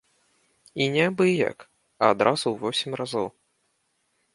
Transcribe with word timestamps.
І 0.85 0.87
не 0.95 1.03
абы 1.11 1.27
як, 1.51 1.57
а 2.03 2.13
адразу 2.17 2.43
ў 2.49 2.55
восем 2.67 2.91
разоў. 3.05 3.27